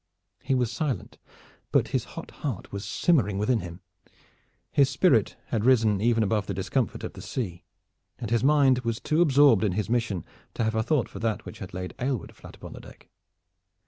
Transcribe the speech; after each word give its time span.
He 0.41 0.55
was 0.55 0.71
silent; 0.71 1.19
but 1.71 1.89
his 1.89 2.05
hot 2.17 2.31
heart 2.41 2.71
was 2.71 2.83
simmering 2.83 3.37
within 3.37 3.59
him. 3.59 3.81
His 4.71 4.89
spirit 4.89 5.37
had 5.49 5.63
risen 5.63 6.01
even 6.01 6.23
above 6.23 6.47
the 6.47 6.55
discomfort 6.55 7.03
of 7.03 7.13
the 7.13 7.21
sea, 7.21 7.65
and 8.17 8.31
his 8.31 8.43
mind 8.43 8.79
was 8.79 8.99
too 8.99 9.21
absorbed 9.21 9.63
in 9.63 9.73
his 9.73 9.91
mission 9.91 10.25
to 10.55 10.63
have 10.63 10.73
a 10.73 10.81
thought 10.81 11.07
for 11.07 11.19
that 11.19 11.45
which 11.45 11.59
had 11.59 11.75
laid 11.75 11.93
Aylward 11.99 12.35
flat 12.35 12.55
upon 12.55 12.73
the 12.73 12.79
deck. 12.81 13.09